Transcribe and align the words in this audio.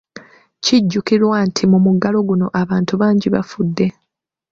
Kijjukirwa 0.63 1.37
nti 1.47 1.63
mu 1.71 1.77
muggalo 1.85 2.19
guno, 2.29 2.47
abantu 2.61 2.93
bangi 3.01 3.27
bafudde. 3.35 3.85